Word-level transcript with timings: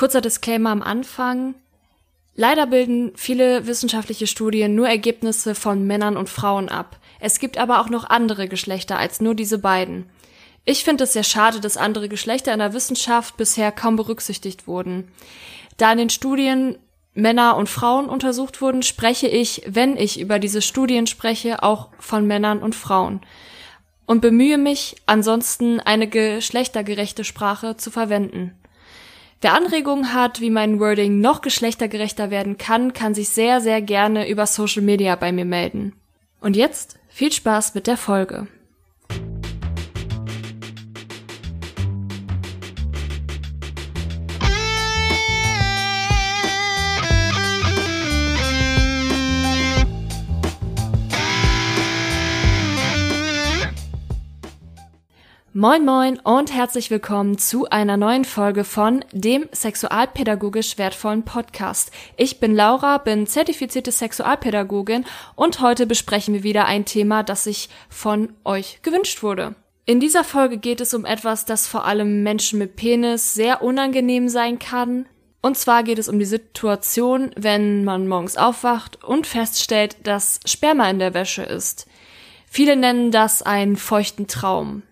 Kurzer 0.00 0.22
Disclaimer 0.22 0.70
am 0.70 0.80
Anfang. 0.80 1.54
Leider 2.34 2.66
bilden 2.66 3.12
viele 3.16 3.66
wissenschaftliche 3.66 4.26
Studien 4.26 4.74
nur 4.74 4.88
Ergebnisse 4.88 5.54
von 5.54 5.86
Männern 5.86 6.16
und 6.16 6.30
Frauen 6.30 6.70
ab. 6.70 6.98
Es 7.20 7.38
gibt 7.38 7.58
aber 7.58 7.82
auch 7.82 7.90
noch 7.90 8.08
andere 8.08 8.48
Geschlechter 8.48 8.98
als 8.98 9.20
nur 9.20 9.34
diese 9.34 9.58
beiden. 9.58 10.08
Ich 10.64 10.84
finde 10.84 11.04
es 11.04 11.12
sehr 11.12 11.22
schade, 11.22 11.60
dass 11.60 11.76
andere 11.76 12.08
Geschlechter 12.08 12.54
in 12.54 12.60
der 12.60 12.72
Wissenschaft 12.72 13.36
bisher 13.36 13.72
kaum 13.72 13.96
berücksichtigt 13.96 14.66
wurden. 14.66 15.12
Da 15.76 15.92
in 15.92 15.98
den 15.98 16.08
Studien 16.08 16.78
Männer 17.12 17.58
und 17.58 17.68
Frauen 17.68 18.08
untersucht 18.08 18.62
wurden, 18.62 18.82
spreche 18.82 19.28
ich, 19.28 19.64
wenn 19.66 19.98
ich 19.98 20.18
über 20.18 20.38
diese 20.38 20.62
Studien 20.62 21.08
spreche, 21.08 21.62
auch 21.62 21.90
von 21.98 22.26
Männern 22.26 22.62
und 22.62 22.74
Frauen 22.74 23.20
und 24.06 24.22
bemühe 24.22 24.56
mich, 24.56 24.96
ansonsten 25.04 25.78
eine 25.78 26.08
geschlechtergerechte 26.08 27.22
Sprache 27.22 27.76
zu 27.76 27.90
verwenden. 27.90 28.56
Wer 29.42 29.54
Anregungen 29.54 30.12
hat, 30.12 30.40
wie 30.42 30.50
mein 30.50 30.80
Wording 30.80 31.20
noch 31.20 31.40
geschlechtergerechter 31.40 32.30
werden 32.30 32.58
kann, 32.58 32.92
kann 32.92 33.14
sich 33.14 33.30
sehr, 33.30 33.62
sehr 33.62 33.80
gerne 33.80 34.28
über 34.28 34.46
Social 34.46 34.82
Media 34.82 35.16
bei 35.16 35.32
mir 35.32 35.46
melden. 35.46 35.94
Und 36.40 36.56
jetzt 36.56 36.98
viel 37.08 37.32
Spaß 37.32 37.74
mit 37.74 37.86
der 37.86 37.96
Folge. 37.96 38.48
Moin 55.60 55.84
moin 55.84 56.18
und 56.20 56.54
herzlich 56.54 56.90
willkommen 56.90 57.36
zu 57.36 57.68
einer 57.68 57.98
neuen 57.98 58.24
Folge 58.24 58.64
von 58.64 59.04
dem 59.12 59.46
sexualpädagogisch 59.52 60.78
wertvollen 60.78 61.22
Podcast. 61.22 61.92
Ich 62.16 62.40
bin 62.40 62.54
Laura, 62.54 62.96
bin 62.96 63.26
zertifizierte 63.26 63.92
Sexualpädagogin 63.92 65.04
und 65.36 65.60
heute 65.60 65.86
besprechen 65.86 66.32
wir 66.32 66.44
wieder 66.44 66.64
ein 66.64 66.86
Thema, 66.86 67.22
das 67.22 67.44
sich 67.44 67.68
von 67.90 68.32
euch 68.42 68.80
gewünscht 68.80 69.22
wurde. 69.22 69.54
In 69.84 70.00
dieser 70.00 70.24
Folge 70.24 70.56
geht 70.56 70.80
es 70.80 70.94
um 70.94 71.04
etwas, 71.04 71.44
das 71.44 71.66
vor 71.66 71.84
allem 71.84 72.22
Menschen 72.22 72.58
mit 72.58 72.76
Penis 72.76 73.34
sehr 73.34 73.60
unangenehm 73.60 74.30
sein 74.30 74.58
kann. 74.58 75.04
Und 75.42 75.58
zwar 75.58 75.82
geht 75.82 75.98
es 75.98 76.08
um 76.08 76.18
die 76.18 76.24
Situation, 76.24 77.32
wenn 77.36 77.84
man 77.84 78.08
morgens 78.08 78.38
aufwacht 78.38 79.04
und 79.04 79.26
feststellt, 79.26 79.98
dass 80.04 80.40
Sperma 80.46 80.88
in 80.88 80.98
der 80.98 81.12
Wäsche 81.12 81.42
ist. 81.42 81.86
Viele 82.46 82.76
nennen 82.76 83.10
das 83.10 83.42
einen 83.42 83.76
feuchten 83.76 84.26
Traum. 84.26 84.84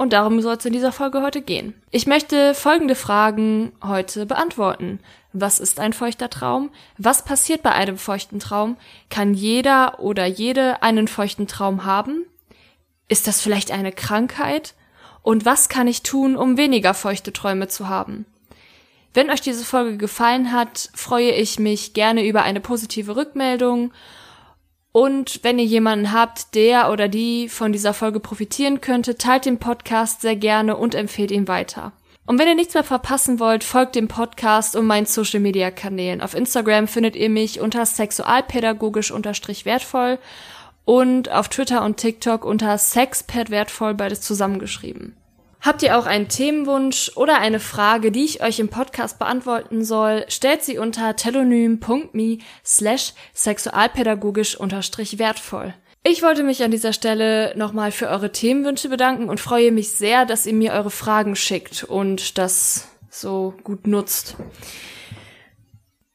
Und 0.00 0.14
darum 0.14 0.40
soll 0.40 0.56
es 0.56 0.64
in 0.64 0.72
dieser 0.72 0.92
Folge 0.92 1.20
heute 1.20 1.42
gehen. 1.42 1.74
Ich 1.90 2.06
möchte 2.06 2.54
folgende 2.54 2.94
Fragen 2.94 3.70
heute 3.84 4.24
beantworten. 4.24 4.98
Was 5.34 5.60
ist 5.60 5.78
ein 5.78 5.92
feuchter 5.92 6.30
Traum? 6.30 6.70
Was 6.96 7.22
passiert 7.22 7.62
bei 7.62 7.72
einem 7.72 7.98
feuchten 7.98 8.40
Traum? 8.40 8.78
Kann 9.10 9.34
jeder 9.34 10.00
oder 10.00 10.24
jede 10.24 10.82
einen 10.82 11.06
feuchten 11.06 11.46
Traum 11.48 11.84
haben? 11.84 12.24
Ist 13.08 13.26
das 13.26 13.42
vielleicht 13.42 13.72
eine 13.72 13.92
Krankheit? 13.92 14.72
Und 15.20 15.44
was 15.44 15.68
kann 15.68 15.86
ich 15.86 16.02
tun, 16.02 16.34
um 16.34 16.56
weniger 16.56 16.94
feuchte 16.94 17.34
Träume 17.34 17.68
zu 17.68 17.90
haben? 17.90 18.24
Wenn 19.12 19.28
euch 19.28 19.42
diese 19.42 19.66
Folge 19.66 19.98
gefallen 19.98 20.50
hat, 20.50 20.88
freue 20.94 21.32
ich 21.32 21.58
mich 21.58 21.92
gerne 21.92 22.26
über 22.26 22.42
eine 22.42 22.62
positive 22.62 23.16
Rückmeldung 23.16 23.92
und 24.92 25.40
wenn 25.42 25.58
ihr 25.58 25.64
jemanden 25.64 26.12
habt, 26.12 26.54
der 26.54 26.90
oder 26.90 27.08
die 27.08 27.48
von 27.48 27.72
dieser 27.72 27.94
Folge 27.94 28.18
profitieren 28.18 28.80
könnte, 28.80 29.16
teilt 29.16 29.46
den 29.46 29.58
Podcast 29.58 30.22
sehr 30.22 30.36
gerne 30.36 30.76
und 30.76 30.94
empfehlt 30.94 31.30
ihn 31.30 31.46
weiter. 31.46 31.92
Und 32.26 32.38
wenn 32.38 32.48
ihr 32.48 32.54
nichts 32.54 32.74
mehr 32.74 32.84
verpassen 32.84 33.40
wollt, 33.40 33.64
folgt 33.64 33.96
dem 33.96 34.08
Podcast 34.08 34.76
und 34.76 34.86
meinen 34.86 35.06
Social 35.06 35.40
Media 35.40 35.70
Kanälen. 35.70 36.20
Auf 36.20 36.34
Instagram 36.34 36.86
findet 36.86 37.16
ihr 37.16 37.28
mich 37.28 37.60
unter 37.60 37.84
sexualpädagogisch 37.86 39.10
unterstrich 39.10 39.64
wertvoll 39.64 40.18
und 40.84 41.30
auf 41.30 41.48
Twitter 41.48 41.84
und 41.84 41.96
TikTok 41.96 42.44
unter 42.44 42.76
sexpad 42.78 43.50
wertvoll 43.50 43.94
beides 43.94 44.20
zusammengeschrieben. 44.20 45.16
Habt 45.60 45.82
ihr 45.82 45.98
auch 45.98 46.06
einen 46.06 46.28
Themenwunsch 46.28 47.12
oder 47.16 47.38
eine 47.38 47.60
Frage, 47.60 48.10
die 48.10 48.24
ich 48.24 48.42
euch 48.42 48.58
im 48.58 48.68
Podcast 48.68 49.18
beantworten 49.18 49.84
soll, 49.84 50.24
stellt 50.28 50.62
sie 50.62 50.78
unter 50.78 51.16
telonym.me 51.16 52.38
slash 52.64 53.12
sexualpädagogisch 53.34 54.56
unterstrich 54.56 55.18
wertvoll. 55.18 55.74
Ich 56.02 56.22
wollte 56.22 56.44
mich 56.44 56.62
an 56.62 56.70
dieser 56.70 56.94
Stelle 56.94 57.52
nochmal 57.56 57.92
für 57.92 58.08
eure 58.08 58.32
Themenwünsche 58.32 58.88
bedanken 58.88 59.28
und 59.28 59.38
freue 59.38 59.70
mich 59.70 59.90
sehr, 59.90 60.24
dass 60.24 60.46
ihr 60.46 60.54
mir 60.54 60.72
eure 60.72 60.90
Fragen 60.90 61.36
schickt 61.36 61.84
und 61.84 62.38
das 62.38 62.88
so 63.10 63.52
gut 63.62 63.86
nutzt. 63.86 64.36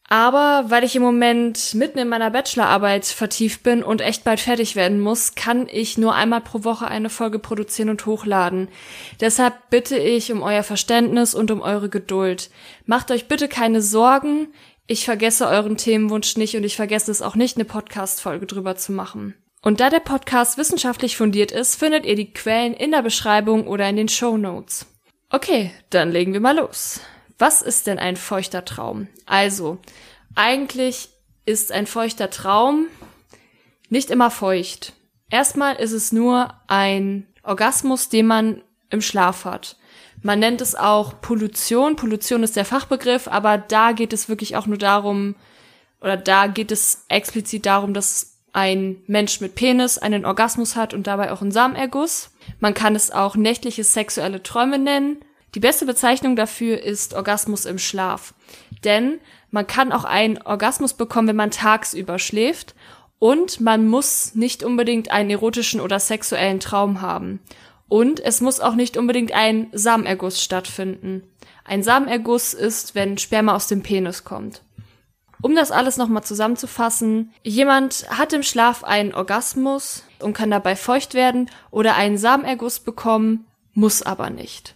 Aber 0.08 0.66
weil 0.68 0.84
ich 0.84 0.96
im 0.96 1.02
Moment 1.02 1.74
mitten 1.74 1.98
in 1.98 2.08
meiner 2.08 2.30
Bachelorarbeit 2.30 3.06
vertieft 3.06 3.64
bin 3.64 3.84
und 3.84 4.02
echt 4.02 4.24
bald 4.24 4.40
fertig 4.40 4.76
werden 4.76 5.00
muss, 5.00 5.34
kann 5.34 5.68
ich 5.68 5.98
nur 5.98 6.14
einmal 6.14 6.42
pro 6.42 6.64
Woche 6.64 6.88
eine 6.88 7.10
Folge 7.10 7.40
produzieren 7.40 7.90
und 7.90 8.06
hochladen. 8.06 8.68
Deshalb 9.20 9.56
bitte 9.72 9.98
ich 9.98 10.32
um 10.32 10.44
euer 10.44 10.62
Verständnis 10.64 11.34
und 11.34 11.50
um 11.50 11.62
eure 11.62 11.90
Geduld. 11.90 12.52
Macht 12.86 13.10
euch 13.10 13.28
bitte 13.28 13.48
keine 13.48 13.82
Sorgen. 13.82 14.50
Ich 14.86 15.06
vergesse 15.06 15.48
euren 15.48 15.78
Themenwunsch 15.78 16.38
nicht 16.38 16.56
und 16.56 16.64
ich 16.64 16.76
vergesse 16.76 17.10
es 17.10 17.24
auch 17.24 17.36
nicht, 17.36 17.58
eine 17.58 17.66
Podcast-Folge 17.66 18.46
drüber 18.46 18.76
zu 18.76 18.92
machen. 18.92 19.34
Und 19.64 19.80
da 19.80 19.90
der 19.90 20.00
Podcast 20.00 20.60
wissenschaftlich 20.60 21.18
fundiert 21.18 21.52
ist, 21.52 21.74
findet 21.74 22.06
ihr 22.06 22.16
die 22.16 22.32
Quellen 22.32 22.76
in 22.76 22.92
der 22.92 23.02
Beschreibung 23.02 23.66
oder 23.66 23.90
in 23.90 23.96
den 23.96 24.10
Show 24.10 24.38
Notes. 24.38 24.86
Okay, 25.32 25.72
dann 25.90 26.12
legen 26.12 26.34
wir 26.34 26.40
mal 26.40 26.56
los. 26.56 27.02
Was 27.38 27.62
ist 27.62 27.88
denn 27.88 28.00
ein 28.00 28.16
feuchter 28.16 28.66
Traum? 28.66 29.08
Also, 29.26 29.80
eigentlich 30.36 31.10
ist 31.46 31.72
ein 31.72 31.88
feuchter 31.88 32.30
Traum 32.30 32.88
nicht 33.90 34.10
immer 34.10 34.32
feucht. 34.32 34.94
Erstmal 35.30 35.76
ist 35.76 35.92
es 35.92 36.12
nur 36.12 36.54
ein 36.68 37.28
Orgasmus, 37.44 38.10
den 38.10 38.28
man 38.28 38.62
im 38.90 39.02
Schlaf 39.02 39.46
hat. 39.46 39.78
Man 40.22 40.40
nennt 40.40 40.62
es 40.62 40.76
auch 40.76 41.22
Pollution. 41.22 41.96
Pollution 41.96 42.44
ist 42.44 42.56
der 42.56 42.66
Fachbegriff, 42.66 43.28
aber 43.28 43.58
da 43.58 43.92
geht 43.92 44.14
es 44.14 44.30
wirklich 44.30 44.56
auch 44.56 44.66
nur 44.66 44.78
darum, 44.78 45.36
oder 46.02 46.18
da 46.18 46.48
geht 46.48 46.72
es 46.72 47.06
explizit 47.10 47.66
darum, 47.66 47.94
dass 47.94 48.38
ein 48.54 49.04
Mensch 49.08 49.42
mit 49.42 49.56
Penis 49.56 49.98
einen 49.98 50.26
Orgasmus 50.26 50.76
hat 50.76 50.94
und 50.94 51.08
dabei 51.08 51.32
auch 51.32 51.42
einen 51.42 51.52
Samenerguss. 51.52 52.32
Man 52.60 52.74
kann 52.74 52.96
es 52.96 53.12
auch 53.12 53.36
nächtliche 53.36 53.84
sexuelle 53.84 54.42
Träume 54.42 54.80
nennen. 54.80 55.18
Die 55.56 55.62
beste 55.62 55.86
Bezeichnung 55.86 56.36
dafür 56.36 56.84
ist 56.84 57.14
Orgasmus 57.14 57.66
im 57.66 57.80
Schlaf. 57.80 58.34
Denn 58.84 59.20
man 59.52 59.66
kann 59.66 59.94
auch 59.94 60.04
einen 60.04 60.42
Orgasmus 60.42 60.94
bekommen, 60.94 61.30
wenn 61.30 61.38
man 61.38 61.52
tagsüber 61.52 62.20
schläft. 62.20 62.76
Und 63.20 63.62
man 63.62 63.88
muss 63.88 64.36
nicht 64.36 64.64
unbedingt 64.64 65.12
einen 65.12 65.30
erotischen 65.30 65.80
oder 65.80 66.00
sexuellen 66.02 66.60
Traum 66.60 67.02
haben. 67.02 67.40
Und 67.88 68.20
es 68.20 68.42
muss 68.42 68.60
auch 68.60 68.76
nicht 68.76 68.98
unbedingt 68.98 69.32
ein 69.32 69.70
Samenerguss 69.72 70.44
stattfinden. 70.44 71.24
Ein 71.64 71.84
Samenerguss 71.84 72.54
ist, 72.54 72.94
wenn 72.94 73.18
Sperma 73.18 73.56
aus 73.56 73.68
dem 73.68 73.82
Penis 73.82 74.26
kommt. 74.26 74.62
Um 75.42 75.56
das 75.56 75.72
alles 75.72 75.96
nochmal 75.96 76.24
zusammenzufassen, 76.24 77.32
jemand 77.44 78.10
hat 78.10 78.34
im 78.34 78.44
Schlaf 78.44 78.84
einen 78.84 79.14
Orgasmus 79.14 80.04
und 80.20 80.34
kann 80.34 80.52
dabei 80.52 80.76
feucht 80.76 81.14
werden 81.14 81.50
oder 81.72 81.96
einen 81.96 82.18
Samenerguss 82.18 82.80
bekommen, 82.80 83.46
muss 83.74 84.02
aber 84.02 84.30
nicht. 84.30 84.75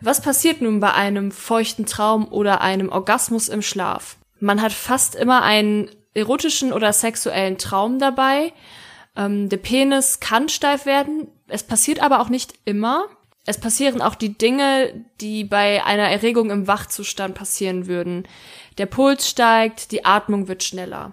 Was 0.00 0.22
passiert 0.22 0.62
nun 0.62 0.80
bei 0.80 0.92
einem 0.94 1.30
feuchten 1.30 1.86
Traum 1.86 2.28
oder 2.28 2.62
einem 2.62 2.88
Orgasmus 2.88 3.48
im 3.48 3.62
Schlaf? 3.62 4.16
Man 4.38 4.62
hat 4.62 4.72
fast 4.72 5.14
immer 5.14 5.42
einen 5.42 5.90
erotischen 6.14 6.72
oder 6.72 6.92
sexuellen 6.92 7.58
Traum 7.58 7.98
dabei. 7.98 8.52
Ähm, 9.16 9.48
der 9.48 9.58
Penis 9.58 10.20
kann 10.20 10.48
steif 10.48 10.86
werden. 10.86 11.28
Es 11.48 11.62
passiert 11.62 12.00
aber 12.00 12.20
auch 12.20 12.30
nicht 12.30 12.54
immer. 12.64 13.04
Es 13.44 13.58
passieren 13.58 14.00
auch 14.00 14.14
die 14.14 14.36
Dinge, 14.36 15.04
die 15.20 15.44
bei 15.44 15.84
einer 15.84 16.08
Erregung 16.08 16.50
im 16.50 16.66
Wachzustand 16.66 17.34
passieren 17.34 17.86
würden. 17.86 18.26
Der 18.78 18.86
Puls 18.86 19.28
steigt, 19.28 19.92
die 19.92 20.04
Atmung 20.04 20.48
wird 20.48 20.62
schneller. 20.62 21.12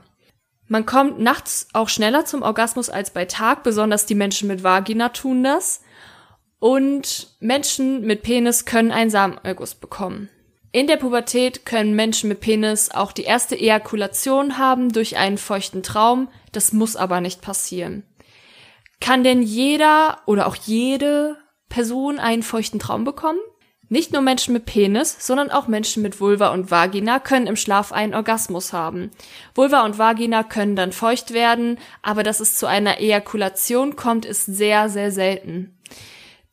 Man 0.67 0.85
kommt 0.85 1.19
nachts 1.19 1.67
auch 1.73 1.89
schneller 1.89 2.25
zum 2.25 2.41
Orgasmus 2.41 2.89
als 2.89 3.11
bei 3.11 3.25
Tag, 3.25 3.63
besonders 3.63 4.05
die 4.05 4.15
Menschen 4.15 4.47
mit 4.47 4.63
Vagina 4.63 5.09
tun 5.09 5.43
das. 5.43 5.81
Und 6.59 7.35
Menschen 7.39 8.01
mit 8.01 8.23
Penis 8.23 8.65
können 8.65 8.91
einen 8.91 9.09
Samenerguss 9.09 9.75
bekommen. 9.75 10.29
In 10.71 10.87
der 10.87 10.97
Pubertät 10.97 11.65
können 11.65 11.95
Menschen 11.95 12.29
mit 12.29 12.39
Penis 12.39 12.91
auch 12.91 13.11
die 13.11 13.23
erste 13.23 13.55
Ejakulation 13.57 14.57
haben 14.57 14.91
durch 14.91 15.17
einen 15.17 15.37
feuchten 15.37 15.81
Traum. 15.81 16.29
Das 16.51 16.73
muss 16.73 16.95
aber 16.95 17.21
nicht 17.21 17.41
passieren. 17.41 18.03
Kann 18.99 19.23
denn 19.23 19.41
jeder 19.41 20.19
oder 20.25 20.47
auch 20.47 20.55
jede 20.55 21.37
Person 21.69 22.19
einen 22.19 22.43
feuchten 22.43 22.79
Traum 22.79 23.03
bekommen? 23.03 23.39
Nicht 23.89 24.11
nur 24.11 24.21
Menschen 24.21 24.53
mit 24.53 24.65
Penis, 24.65 25.15
sondern 25.19 25.49
auch 25.49 25.67
Menschen 25.67 26.03
mit 26.03 26.19
Vulva 26.19 26.49
und 26.49 26.69
Vagina 26.69 27.19
können 27.19 27.47
im 27.47 27.55
Schlaf 27.55 27.93
einen 27.93 28.13
Orgasmus 28.13 28.73
haben. 28.73 29.11
Vulva 29.55 29.85
und 29.85 29.97
Vagina 29.97 30.43
können 30.43 30.75
dann 30.75 30.91
feucht 30.91 31.33
werden, 31.33 31.79
aber 32.01 32.23
dass 32.23 32.41
es 32.41 32.55
zu 32.55 32.65
einer 32.65 32.99
Ejakulation 32.99 33.95
kommt, 33.95 34.25
ist 34.25 34.45
sehr, 34.45 34.89
sehr 34.89 35.11
selten. 35.11 35.77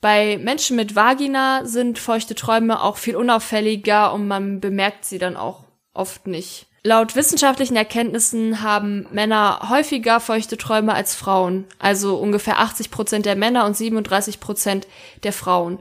Bei 0.04 0.36
Menschen 0.36 0.76
mit 0.76 0.94
Vagina 0.94 1.64
sind 1.64 1.98
feuchte 1.98 2.34
Träume 2.34 2.82
auch 2.82 2.98
viel 2.98 3.16
unauffälliger 3.16 4.12
und 4.12 4.28
man 4.28 4.60
bemerkt 4.60 5.06
sie 5.06 5.16
dann 5.16 5.34
auch 5.34 5.64
oft 5.94 6.26
nicht. 6.26 6.66
Laut 6.82 7.16
wissenschaftlichen 7.16 7.74
Erkenntnissen 7.74 8.60
haben 8.60 9.06
Männer 9.12 9.70
häufiger 9.70 10.20
feuchte 10.20 10.58
Träume 10.58 10.92
als 10.92 11.14
Frauen, 11.14 11.64
also 11.78 12.16
ungefähr 12.16 12.58
80 12.60 12.90
Prozent 12.90 13.24
der 13.24 13.34
Männer 13.34 13.64
und 13.64 13.78
37 13.78 14.40
Prozent 14.40 14.86
der 15.22 15.32
Frauen. 15.32 15.78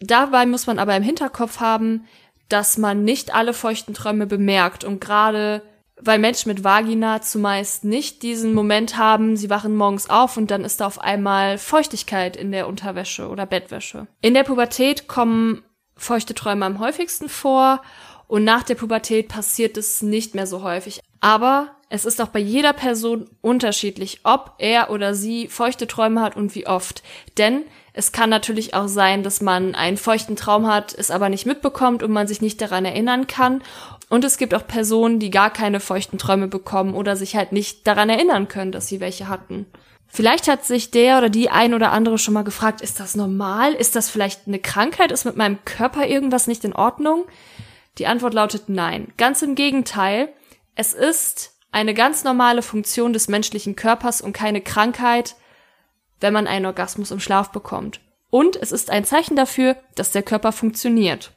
Dabei 0.00 0.46
muss 0.46 0.66
man 0.66 0.78
aber 0.78 0.96
im 0.96 1.02
Hinterkopf 1.02 1.60
haben, 1.60 2.06
dass 2.48 2.78
man 2.78 3.04
nicht 3.04 3.34
alle 3.34 3.52
feuchten 3.52 3.92
Träume 3.92 4.26
bemerkt 4.26 4.84
und 4.84 5.02
gerade 5.02 5.60
weil 6.00 6.18
Menschen 6.18 6.48
mit 6.48 6.62
Vagina 6.62 7.22
zumeist 7.22 7.84
nicht 7.84 8.22
diesen 8.22 8.54
Moment 8.54 8.96
haben, 8.96 9.36
sie 9.36 9.50
wachen 9.50 9.74
morgens 9.74 10.10
auf 10.10 10.36
und 10.36 10.50
dann 10.50 10.64
ist 10.64 10.80
da 10.80 10.86
auf 10.86 11.00
einmal 11.00 11.58
Feuchtigkeit 11.58 12.36
in 12.36 12.52
der 12.52 12.68
Unterwäsche 12.68 13.28
oder 13.28 13.46
Bettwäsche. 13.46 14.06
In 14.20 14.34
der 14.34 14.44
Pubertät 14.44 15.08
kommen 15.08 15.62
feuchte 15.96 16.34
Träume 16.34 16.66
am 16.66 16.78
häufigsten 16.78 17.28
vor 17.28 17.80
und 18.28 18.44
nach 18.44 18.62
der 18.62 18.74
Pubertät 18.74 19.28
passiert 19.28 19.76
es 19.76 20.02
nicht 20.02 20.34
mehr 20.34 20.46
so 20.46 20.62
häufig. 20.62 21.00
Aber 21.20 21.76
es 21.88 22.04
ist 22.04 22.20
auch 22.20 22.28
bei 22.28 22.40
jeder 22.40 22.72
Person 22.72 23.30
unterschiedlich, 23.40 24.20
ob 24.24 24.54
er 24.58 24.90
oder 24.90 25.14
sie 25.14 25.48
feuchte 25.48 25.86
Träume 25.86 26.20
hat 26.20 26.36
und 26.36 26.54
wie 26.54 26.66
oft. 26.66 27.02
Denn 27.38 27.62
es 27.92 28.12
kann 28.12 28.28
natürlich 28.28 28.74
auch 28.74 28.88
sein, 28.88 29.22
dass 29.22 29.40
man 29.40 29.74
einen 29.74 29.96
feuchten 29.96 30.36
Traum 30.36 30.66
hat, 30.66 30.92
es 30.92 31.10
aber 31.10 31.28
nicht 31.28 31.46
mitbekommt 31.46 32.02
und 32.02 32.12
man 32.12 32.26
sich 32.26 32.42
nicht 32.42 32.60
daran 32.60 32.84
erinnern 32.84 33.26
kann. 33.26 33.62
Und 34.08 34.24
es 34.24 34.38
gibt 34.38 34.54
auch 34.54 34.66
Personen, 34.66 35.18
die 35.18 35.30
gar 35.30 35.50
keine 35.50 35.80
feuchten 35.80 36.18
Träume 36.18 36.46
bekommen 36.46 36.94
oder 36.94 37.16
sich 37.16 37.34
halt 37.34 37.52
nicht 37.52 37.86
daran 37.86 38.08
erinnern 38.08 38.48
können, 38.48 38.72
dass 38.72 38.88
sie 38.88 39.00
welche 39.00 39.28
hatten. 39.28 39.66
Vielleicht 40.06 40.48
hat 40.48 40.64
sich 40.64 40.90
der 40.90 41.18
oder 41.18 41.28
die 41.28 41.50
ein 41.50 41.74
oder 41.74 41.92
andere 41.92 42.16
schon 42.16 42.34
mal 42.34 42.44
gefragt, 42.44 42.80
ist 42.80 43.00
das 43.00 43.16
normal? 43.16 43.72
Ist 43.74 43.96
das 43.96 44.08
vielleicht 44.08 44.46
eine 44.46 44.60
Krankheit? 44.60 45.10
Ist 45.10 45.24
mit 45.24 45.36
meinem 45.36 45.58
Körper 45.64 46.06
irgendwas 46.06 46.46
nicht 46.46 46.64
in 46.64 46.72
Ordnung? 46.72 47.26
Die 47.98 48.06
Antwort 48.06 48.32
lautet 48.32 48.68
nein. 48.68 49.12
Ganz 49.16 49.42
im 49.42 49.54
Gegenteil. 49.54 50.28
Es 50.76 50.94
ist 50.94 51.54
eine 51.72 51.92
ganz 51.92 52.24
normale 52.24 52.62
Funktion 52.62 53.12
des 53.12 53.28
menschlichen 53.28 53.76
Körpers 53.76 54.20
und 54.20 54.32
keine 54.32 54.60
Krankheit, 54.60 55.34
wenn 56.20 56.32
man 56.32 56.46
einen 56.46 56.66
Orgasmus 56.66 57.10
im 57.10 57.20
Schlaf 57.20 57.50
bekommt. 57.50 58.00
Und 58.30 58.56
es 58.56 58.72
ist 58.72 58.90
ein 58.90 59.04
Zeichen 59.04 59.36
dafür, 59.36 59.76
dass 59.94 60.12
der 60.12 60.22
Körper 60.22 60.52
funktioniert. 60.52 61.32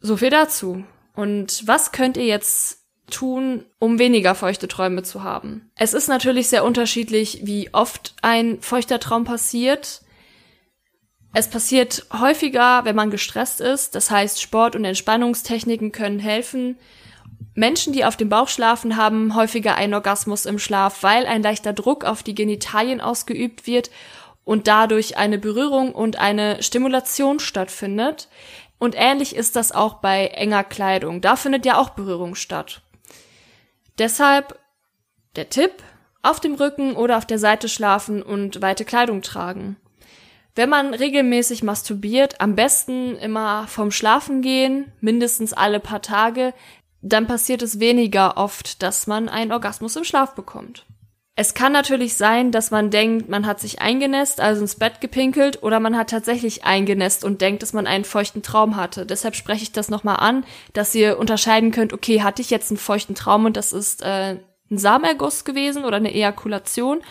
So 0.00 0.16
viel 0.16 0.30
dazu. 0.30 0.84
Und 1.14 1.66
was 1.66 1.92
könnt 1.92 2.16
ihr 2.16 2.26
jetzt 2.26 2.84
tun, 3.10 3.64
um 3.78 3.98
weniger 3.98 4.34
feuchte 4.34 4.68
Träume 4.68 5.02
zu 5.02 5.22
haben? 5.22 5.70
Es 5.76 5.94
ist 5.94 6.08
natürlich 6.08 6.48
sehr 6.48 6.64
unterschiedlich, 6.64 7.40
wie 7.44 7.72
oft 7.72 8.14
ein 8.22 8.60
feuchter 8.60 8.98
Traum 8.98 9.24
passiert. 9.24 10.02
Es 11.32 11.48
passiert 11.48 12.06
häufiger, 12.12 12.84
wenn 12.84 12.96
man 12.96 13.10
gestresst 13.10 13.60
ist. 13.60 13.94
Das 13.94 14.10
heißt, 14.10 14.40
Sport 14.40 14.76
und 14.76 14.84
Entspannungstechniken 14.84 15.92
können 15.92 16.18
helfen. 16.18 16.78
Menschen, 17.54 17.92
die 17.92 18.04
auf 18.04 18.16
dem 18.16 18.28
Bauch 18.28 18.48
schlafen, 18.48 18.96
haben 18.96 19.36
häufiger 19.36 19.76
einen 19.76 19.94
Orgasmus 19.94 20.46
im 20.46 20.58
Schlaf, 20.58 21.02
weil 21.02 21.26
ein 21.26 21.42
leichter 21.42 21.72
Druck 21.72 22.04
auf 22.04 22.22
die 22.22 22.34
Genitalien 22.34 23.00
ausgeübt 23.00 23.66
wird 23.66 23.90
und 24.44 24.66
dadurch 24.66 25.16
eine 25.16 25.38
Berührung 25.38 25.92
und 25.92 26.18
eine 26.18 26.62
Stimulation 26.62 27.40
stattfindet. 27.40 28.28
Und 28.84 28.96
ähnlich 28.98 29.34
ist 29.34 29.56
das 29.56 29.72
auch 29.72 29.94
bei 29.94 30.26
enger 30.26 30.62
Kleidung. 30.62 31.22
Da 31.22 31.36
findet 31.36 31.64
ja 31.64 31.78
auch 31.78 31.88
Berührung 31.88 32.34
statt. 32.34 32.82
Deshalb 33.96 34.58
der 35.36 35.48
Tipp, 35.48 35.72
auf 36.20 36.38
dem 36.38 36.54
Rücken 36.56 36.94
oder 36.94 37.16
auf 37.16 37.24
der 37.24 37.38
Seite 37.38 37.70
schlafen 37.70 38.22
und 38.22 38.60
weite 38.60 38.84
Kleidung 38.84 39.22
tragen. 39.22 39.76
Wenn 40.54 40.68
man 40.68 40.92
regelmäßig 40.92 41.62
masturbiert, 41.62 42.42
am 42.42 42.56
besten 42.56 43.16
immer 43.16 43.66
vom 43.68 43.90
Schlafen 43.90 44.42
gehen, 44.42 44.92
mindestens 45.00 45.54
alle 45.54 45.80
paar 45.80 46.02
Tage, 46.02 46.52
dann 47.00 47.26
passiert 47.26 47.62
es 47.62 47.80
weniger 47.80 48.36
oft, 48.36 48.82
dass 48.82 49.06
man 49.06 49.30
einen 49.30 49.52
Orgasmus 49.52 49.96
im 49.96 50.04
Schlaf 50.04 50.34
bekommt. 50.34 50.84
Es 51.36 51.54
kann 51.54 51.72
natürlich 51.72 52.16
sein, 52.16 52.52
dass 52.52 52.70
man 52.70 52.90
denkt, 52.90 53.28
man 53.28 53.44
hat 53.44 53.58
sich 53.58 53.80
eingenässt, 53.80 54.40
also 54.40 54.60
ins 54.60 54.76
Bett 54.76 55.00
gepinkelt, 55.00 55.64
oder 55.64 55.80
man 55.80 55.96
hat 55.96 56.10
tatsächlich 56.10 56.64
eingenässt 56.64 57.24
und 57.24 57.40
denkt, 57.40 57.62
dass 57.62 57.72
man 57.72 57.88
einen 57.88 58.04
feuchten 58.04 58.42
Traum 58.42 58.76
hatte. 58.76 59.04
Deshalb 59.04 59.34
spreche 59.34 59.64
ich 59.64 59.72
das 59.72 59.88
nochmal 59.88 60.16
an, 60.20 60.44
dass 60.74 60.94
ihr 60.94 61.18
unterscheiden 61.18 61.72
könnt, 61.72 61.92
okay, 61.92 62.22
hatte 62.22 62.40
ich 62.40 62.50
jetzt 62.50 62.70
einen 62.70 62.78
feuchten 62.78 63.16
Traum 63.16 63.46
und 63.46 63.56
das 63.56 63.72
ist 63.72 64.02
äh, 64.02 64.38
ein 64.70 64.78
Samenerguss 64.78 65.44
gewesen 65.44 65.84
oder 65.84 65.96
eine 65.96 66.14
Ejakulation, 66.14 67.02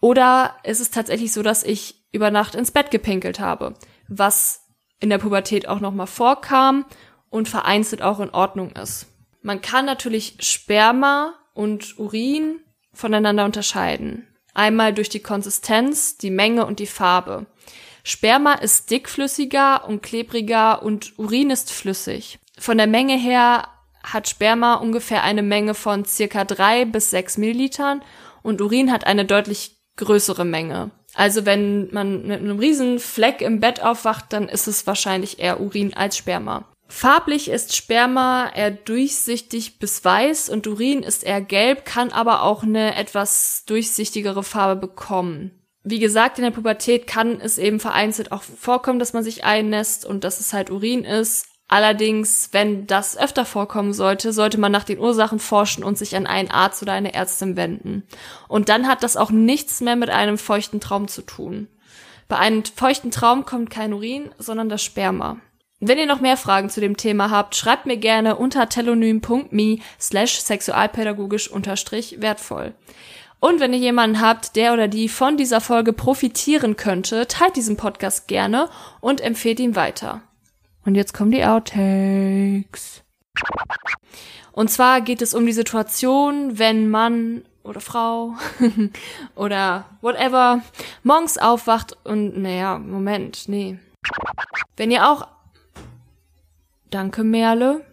oder 0.00 0.56
ist 0.62 0.80
es 0.80 0.90
tatsächlich 0.90 1.32
so, 1.32 1.42
dass 1.42 1.62
ich 1.62 2.06
über 2.12 2.30
Nacht 2.30 2.54
ins 2.54 2.70
Bett 2.70 2.90
gepinkelt 2.90 3.40
habe, 3.40 3.74
was 4.08 4.62
in 5.00 5.10
der 5.10 5.18
Pubertät 5.18 5.68
auch 5.68 5.80
nochmal 5.80 6.06
vorkam 6.06 6.86
und 7.28 7.48
vereinzelt 7.48 8.02
auch 8.02 8.20
in 8.20 8.30
Ordnung 8.30 8.70
ist. 8.72 9.06
Man 9.42 9.60
kann 9.60 9.84
natürlich 9.84 10.36
Sperma 10.40 11.34
und 11.54 11.98
Urin 11.98 12.60
voneinander 12.96 13.44
unterscheiden. 13.44 14.26
Einmal 14.54 14.94
durch 14.94 15.08
die 15.08 15.20
Konsistenz, 15.20 16.16
die 16.16 16.30
Menge 16.30 16.66
und 16.66 16.78
die 16.78 16.86
Farbe. 16.86 17.46
Sperma 18.02 18.54
ist 18.54 18.90
dickflüssiger 18.90 19.86
und 19.86 20.02
klebriger 20.02 20.82
und 20.82 21.18
Urin 21.18 21.50
ist 21.50 21.72
flüssig. 21.72 22.38
Von 22.58 22.78
der 22.78 22.86
Menge 22.86 23.18
her 23.18 23.68
hat 24.02 24.28
Sperma 24.28 24.74
ungefähr 24.74 25.22
eine 25.24 25.42
Menge 25.42 25.74
von 25.74 26.04
circa 26.04 26.44
drei 26.44 26.84
bis 26.84 27.10
sechs 27.10 27.36
Millilitern 27.36 28.02
und 28.42 28.62
Urin 28.62 28.92
hat 28.92 29.06
eine 29.06 29.24
deutlich 29.24 29.76
größere 29.96 30.44
Menge. 30.44 30.90
Also 31.14 31.46
wenn 31.46 31.92
man 31.92 32.26
mit 32.26 32.40
einem 32.40 32.58
riesen 32.58 32.98
Fleck 32.98 33.40
im 33.40 33.60
Bett 33.60 33.82
aufwacht, 33.82 34.26
dann 34.32 34.48
ist 34.48 34.68
es 34.68 34.86
wahrscheinlich 34.86 35.38
eher 35.38 35.60
Urin 35.60 35.94
als 35.94 36.16
Sperma. 36.16 36.64
Farblich 36.88 37.50
ist 37.50 37.74
Sperma 37.74 38.50
eher 38.54 38.70
durchsichtig 38.70 39.78
bis 39.78 40.04
weiß 40.04 40.48
und 40.48 40.66
Urin 40.66 41.02
ist 41.02 41.24
eher 41.24 41.40
gelb, 41.40 41.84
kann 41.84 42.12
aber 42.12 42.42
auch 42.42 42.62
eine 42.62 42.94
etwas 42.94 43.64
durchsichtigere 43.66 44.42
Farbe 44.42 44.80
bekommen. 44.80 45.50
Wie 45.82 45.98
gesagt, 45.98 46.38
in 46.38 46.44
der 46.44 46.50
Pubertät 46.50 47.06
kann 47.06 47.40
es 47.40 47.58
eben 47.58 47.80
vereinzelt 47.80 48.32
auch 48.32 48.42
vorkommen, 48.42 48.98
dass 48.98 49.12
man 49.12 49.22
sich 49.22 49.44
einnässt 49.44 50.04
und 50.04 50.24
dass 50.24 50.40
es 50.40 50.52
halt 50.52 50.70
Urin 50.70 51.04
ist. 51.04 51.46
Allerdings, 51.68 52.50
wenn 52.52 52.86
das 52.86 53.16
öfter 53.16 53.44
vorkommen 53.44 53.92
sollte, 53.92 54.32
sollte 54.32 54.58
man 54.58 54.70
nach 54.70 54.84
den 54.84 55.00
Ursachen 55.00 55.40
forschen 55.40 55.82
und 55.82 55.98
sich 55.98 56.14
an 56.16 56.26
einen 56.26 56.50
Arzt 56.50 56.82
oder 56.82 56.92
eine 56.92 57.14
Ärztin 57.14 57.56
wenden. 57.56 58.04
Und 58.46 58.68
dann 58.68 58.86
hat 58.86 59.02
das 59.02 59.16
auch 59.16 59.30
nichts 59.30 59.80
mehr 59.80 59.96
mit 59.96 60.10
einem 60.10 60.38
feuchten 60.38 60.80
Traum 60.80 61.08
zu 61.08 61.22
tun. 61.22 61.66
Bei 62.28 62.36
einem 62.36 62.64
feuchten 62.64 63.10
Traum 63.10 63.44
kommt 63.44 63.70
kein 63.70 63.92
Urin, 63.92 64.30
sondern 64.38 64.68
das 64.68 64.82
Sperma. 64.82 65.38
Wenn 65.88 65.98
ihr 65.98 66.06
noch 66.06 66.20
mehr 66.20 66.36
Fragen 66.36 66.68
zu 66.68 66.80
dem 66.80 66.96
Thema 66.96 67.30
habt, 67.30 67.54
schreibt 67.54 67.86
mir 67.86 67.96
gerne 67.96 68.34
unter 68.34 68.68
telonym.me 68.68 69.78
slash 70.00 70.40
sexualpädagogisch 70.40 71.48
unterstrich 71.48 72.20
wertvoll. 72.20 72.74
Und 73.38 73.60
wenn 73.60 73.72
ihr 73.72 73.78
jemanden 73.78 74.20
habt, 74.20 74.56
der 74.56 74.72
oder 74.72 74.88
die 74.88 75.08
von 75.08 75.36
dieser 75.36 75.60
Folge 75.60 75.92
profitieren 75.92 76.74
könnte, 76.74 77.28
teilt 77.28 77.54
diesen 77.54 77.76
Podcast 77.76 78.26
gerne 78.26 78.68
und 79.00 79.20
empfehlt 79.20 79.60
ihn 79.60 79.76
weiter. 79.76 80.22
Und 80.84 80.96
jetzt 80.96 81.14
kommen 81.14 81.30
die 81.30 81.44
Outtakes. 81.44 83.04
Und 84.50 84.68
zwar 84.68 85.00
geht 85.02 85.22
es 85.22 85.34
um 85.34 85.46
die 85.46 85.52
Situation, 85.52 86.58
wenn 86.58 86.90
Mann 86.90 87.44
oder 87.62 87.80
Frau 87.80 88.34
oder 89.36 89.84
whatever 90.00 90.62
morgens 91.04 91.38
aufwacht 91.38 91.96
und, 92.02 92.42
naja, 92.42 92.76
Moment, 92.76 93.44
nee. 93.46 93.78
Wenn 94.76 94.90
ihr 94.90 95.08
auch, 95.08 95.28
danke 96.96 97.24
Merle. 97.24 97.84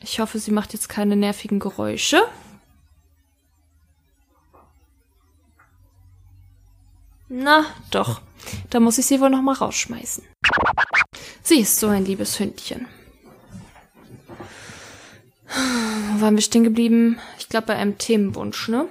Ich 0.00 0.20
hoffe, 0.20 0.38
sie 0.38 0.52
macht 0.52 0.72
jetzt 0.72 0.88
keine 0.88 1.16
nervigen 1.16 1.58
Geräusche. 1.58 2.22
Na, 7.28 7.64
doch. 7.90 8.20
Da 8.70 8.78
muss 8.78 8.98
ich 8.98 9.06
sie 9.06 9.20
wohl 9.20 9.30
noch 9.30 9.42
mal 9.42 9.54
rausschmeißen. 9.54 10.22
Sie 11.42 11.58
ist 11.58 11.80
so 11.80 11.88
ein 11.88 12.04
liebes 12.04 12.38
Hündchen. 12.38 12.86
Wo 15.48 16.20
waren 16.20 16.36
wir 16.36 16.42
stehen 16.42 16.62
geblieben? 16.62 17.18
Ich 17.40 17.48
glaube 17.48 17.66
bei 17.66 17.74
einem 17.74 17.98
Themenwunsch, 17.98 18.68
ne? 18.68 18.86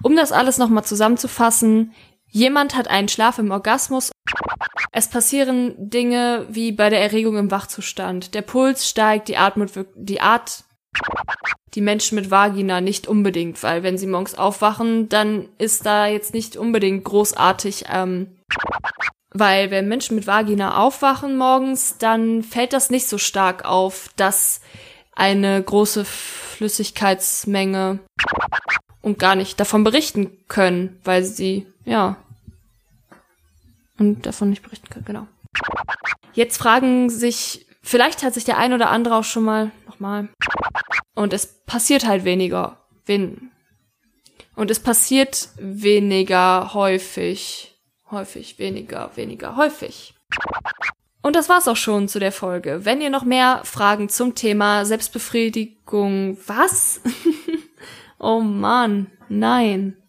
Um 0.00 0.14
das 0.14 0.30
alles 0.30 0.58
nochmal 0.58 0.84
zusammenzufassen, 0.84 1.92
jemand 2.28 2.76
hat 2.76 2.86
einen 2.86 3.08
Schlaf 3.08 3.40
im 3.40 3.50
Orgasmus. 3.50 4.11
Es 4.92 5.08
passieren 5.08 5.74
Dinge 5.78 6.46
wie 6.50 6.70
bei 6.70 6.90
der 6.90 7.00
Erregung 7.00 7.36
im 7.38 7.50
Wachzustand. 7.50 8.34
Der 8.34 8.42
Puls 8.42 8.88
steigt, 8.88 9.28
die 9.28 9.38
Atmung, 9.38 9.68
die 9.94 10.20
Art, 10.20 10.64
die 11.74 11.80
Menschen 11.80 12.16
mit 12.16 12.30
Vagina 12.30 12.80
nicht 12.82 13.08
unbedingt, 13.08 13.62
weil 13.62 13.82
wenn 13.82 13.96
sie 13.96 14.06
morgens 14.06 14.34
aufwachen, 14.34 15.08
dann 15.08 15.48
ist 15.56 15.86
da 15.86 16.06
jetzt 16.06 16.34
nicht 16.34 16.56
unbedingt 16.56 17.04
großartig 17.04 17.86
ähm, 17.90 18.36
weil 19.34 19.70
wenn 19.70 19.88
Menschen 19.88 20.14
mit 20.14 20.26
Vagina 20.26 20.76
aufwachen 20.76 21.36
morgens, 21.36 21.96
dann 21.98 22.42
fällt 22.42 22.72
das 22.72 22.90
nicht 22.90 23.08
so 23.08 23.18
stark 23.18 23.64
auf, 23.64 24.10
dass 24.16 24.60
eine 25.14 25.62
große 25.62 26.04
Flüssigkeitsmenge 26.04 27.98
und 29.00 29.18
gar 29.18 29.34
nicht 29.34 29.58
davon 29.58 29.84
berichten 29.84 30.30
können, 30.48 31.00
weil 31.04 31.24
sie, 31.24 31.66
ja, 31.84 32.16
und 34.02 34.26
davon 34.26 34.50
nicht 34.50 34.62
berichten 34.62 34.88
kann, 34.88 35.04
genau. 35.04 35.26
Jetzt 36.32 36.56
fragen 36.56 37.08
sich, 37.08 37.66
vielleicht 37.82 38.22
hat 38.22 38.34
sich 38.34 38.44
der 38.44 38.58
ein 38.58 38.72
oder 38.72 38.90
andere 38.90 39.16
auch 39.16 39.24
schon 39.24 39.44
mal, 39.44 39.70
nochmal, 39.86 40.28
und 41.14 41.32
es 41.32 41.64
passiert 41.64 42.06
halt 42.06 42.24
weniger, 42.24 42.78
wenn, 43.06 43.52
und 44.56 44.70
es 44.70 44.80
passiert 44.80 45.50
weniger 45.56 46.74
häufig, 46.74 47.78
häufig, 48.10 48.58
weniger, 48.58 49.10
weniger 49.14 49.56
häufig. 49.56 50.14
Und 51.22 51.36
das 51.36 51.48
war's 51.48 51.68
auch 51.68 51.76
schon 51.76 52.08
zu 52.08 52.18
der 52.18 52.32
Folge. 52.32 52.84
Wenn 52.84 53.00
ihr 53.00 53.10
noch 53.10 53.22
mehr 53.22 53.60
Fragen 53.64 54.08
zum 54.08 54.34
Thema 54.34 54.84
Selbstbefriedigung, 54.84 56.36
was? 56.46 57.00
oh 58.18 58.40
Mann, 58.40 59.12
nein. 59.28 60.01